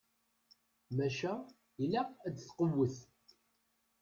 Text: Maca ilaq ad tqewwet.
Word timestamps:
Maca 0.95 1.33
ilaq 1.83 2.09
ad 2.25 2.35
tqewwet. 2.37 2.97